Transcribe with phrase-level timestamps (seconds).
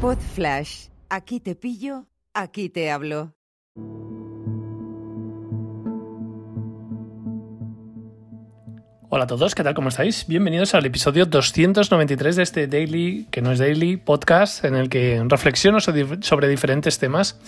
[0.00, 0.86] Pod Flash.
[1.10, 3.34] Aquí te pillo, aquí te hablo.
[9.10, 9.74] Hola a todos, ¿qué tal?
[9.74, 10.26] ¿Cómo estáis?
[10.26, 15.22] Bienvenidos al episodio 293 de este Daily, que no es Daily, podcast en el que
[15.28, 17.38] reflexiono sobre diferentes temas.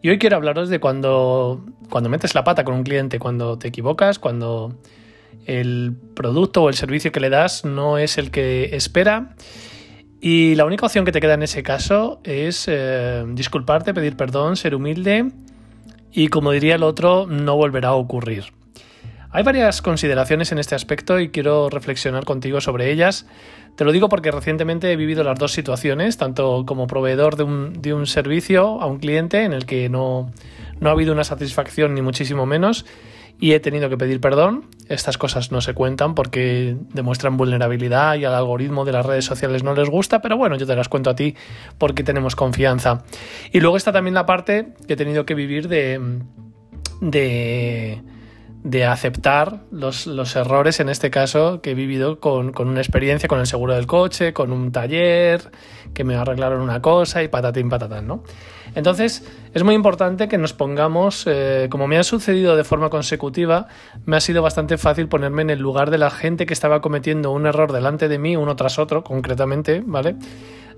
[0.00, 3.68] Y hoy quiero hablaros de cuando, cuando metes la pata con un cliente, cuando te
[3.68, 4.78] equivocas, cuando
[5.44, 9.36] el producto o el servicio que le das no es el que espera.
[10.24, 14.54] Y la única opción que te queda en ese caso es eh, disculparte, pedir perdón,
[14.54, 15.32] ser humilde
[16.12, 18.44] y como diría el otro, no volverá a ocurrir.
[19.32, 23.26] Hay varias consideraciones en este aspecto y quiero reflexionar contigo sobre ellas.
[23.74, 27.82] Te lo digo porque recientemente he vivido las dos situaciones, tanto como proveedor de un,
[27.82, 30.30] de un servicio a un cliente en el que no,
[30.78, 32.86] no ha habido una satisfacción ni muchísimo menos
[33.42, 34.66] y he tenido que pedir perdón.
[34.88, 39.64] Estas cosas no se cuentan porque demuestran vulnerabilidad y al algoritmo de las redes sociales
[39.64, 41.34] no les gusta, pero bueno, yo te las cuento a ti
[41.76, 43.02] porque tenemos confianza.
[43.50, 46.20] Y luego está también la parte que he tenido que vivir de...
[47.00, 48.00] de
[48.64, 53.46] de aceptar los, errores, en este caso, que he vivido con, una experiencia con el
[53.46, 55.50] seguro del coche, con un taller,
[55.94, 58.22] que me arreglaron una cosa y patatín patatán, ¿no?
[58.74, 63.66] Entonces, es muy importante que nos pongamos, eh, como me ha sucedido de forma consecutiva,
[64.06, 67.32] me ha sido bastante fácil ponerme en el lugar de la gente que estaba cometiendo
[67.32, 70.14] un error delante de mí, uno tras otro, concretamente, ¿vale?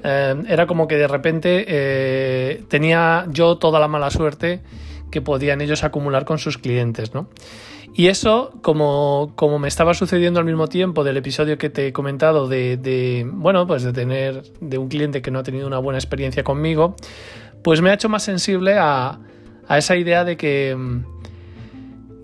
[0.02, 4.62] Eh, era como que de repente eh, tenía yo toda la mala suerte
[5.10, 7.28] que podían ellos acumular con sus clientes, ¿no?
[7.97, 11.92] Y eso, como, como, me estaba sucediendo al mismo tiempo del episodio que te he
[11.92, 15.98] comentado de, bueno, pues de tener de un cliente que no ha tenido una buena
[15.98, 16.97] experiencia conmigo,
[17.62, 19.20] pues me ha hecho más sensible a,
[19.69, 20.77] a esa idea de que,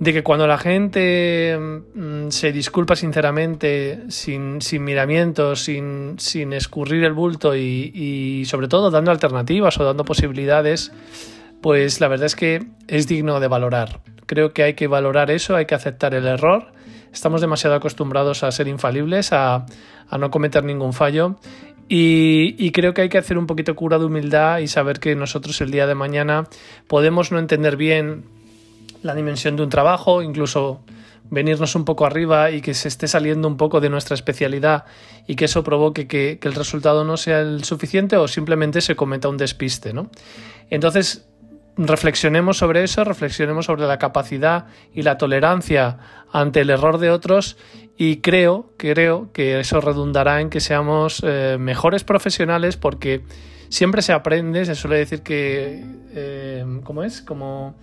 [0.00, 1.56] de que cuando la gente
[1.94, 8.66] mm, se disculpa sinceramente, sin, sin miramientos, sin, sin, escurrir el bulto y, y sobre
[8.66, 10.90] todo dando alternativas o dando posibilidades,
[11.62, 14.00] pues la verdad es que es digno de valorar.
[14.30, 16.66] Creo que hay que valorar eso, hay que aceptar el error.
[17.12, 19.66] Estamos demasiado acostumbrados a ser infalibles, a,
[20.16, 21.34] no cometer ningún fallo.
[21.88, 25.60] Y, creo que hay que hacer un poquito cura de humildad y saber que nosotros
[25.62, 26.46] el día de mañana
[26.86, 28.22] podemos no entender bien
[29.02, 30.84] la dimensión de un trabajo, incluso
[31.28, 34.84] venirnos un poco arriba y que se esté saliendo un poco de nuestra especialidad
[35.26, 38.94] y que eso provoque que, que, el resultado no sea el suficiente o simplemente se
[38.94, 39.92] cometa un despiste.
[39.92, 40.08] ¿no?
[40.70, 41.29] Entonces,
[41.86, 45.98] reflexionemos sobre eso, reflexionemos sobre la capacidad y la tolerancia
[46.32, 47.56] ante el error de otros
[47.96, 53.24] y creo, creo que eso redundará en que seamos eh, mejores profesionales porque
[53.68, 57.22] siempre se aprende, se suele decir que, eh, ¿cómo es?
[57.22, 57.76] Como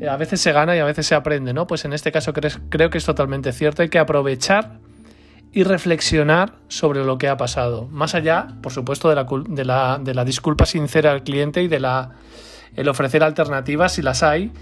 [0.00, 1.66] eh, a veces se gana y a veces se aprende, ¿no?
[1.66, 4.78] Pues en este caso creo que es totalmente cierto, hay que aprovechar
[5.52, 9.98] y reflexionar sobre lo que ha pasado, más allá, por supuesto, de la, de la,
[9.98, 12.12] de la disculpa sincera al cliente y de la
[12.74, 14.52] el ofrecer alternativas si las hay,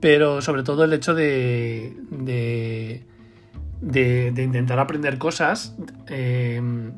[0.00, 3.04] pero sobre todo el hecho de, de,
[4.42, 5.76] intentar aprender cosas
[6.08, 6.92] em,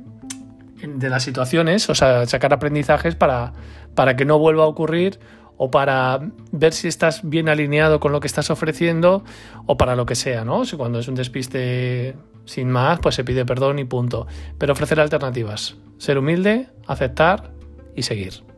[0.83, 3.53] de las situaciones, o sea, sacar aprendizajes para,
[3.95, 5.19] para que no vuelva a ocurrir
[5.57, 6.21] o para
[6.51, 9.25] ver si estás bien alineado con lo que estás ofreciendo
[9.67, 10.65] o para lo que sea, ¿no?
[10.65, 14.27] Si cuando es un despiste sin más, pues se pide perdón y punto.
[14.59, 17.53] Pero ofrecer alternativas, ser humilde, aceptar
[17.95, 18.54] y seguir.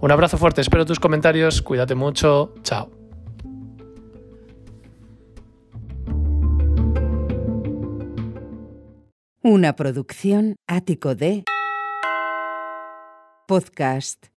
[0.00, 2.90] Un abrazo fuerte, espero tus comentarios, cuídate mucho, chao.
[9.42, 11.44] Una producción ático de
[13.48, 14.28] podcast